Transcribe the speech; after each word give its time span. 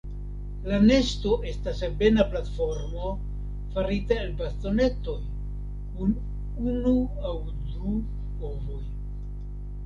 La 0.69 0.77
nesto 0.83 1.33
estas 1.49 1.81
ebena 1.87 2.23
platformo 2.31 3.11
farita 3.75 4.17
el 4.23 4.31
bastonetoj, 4.39 5.19
kun 5.99 6.17
unu 6.73 6.95
aŭ 7.33 7.37
du 7.69 7.93
ovoj. 8.51 8.81